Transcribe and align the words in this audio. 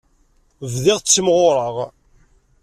Bdiɣ 0.71 0.97
ttimɣureɣ. 0.99 1.75